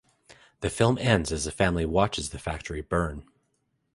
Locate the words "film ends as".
0.71-1.45